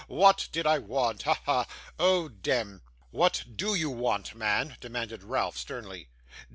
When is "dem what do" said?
2.27-3.75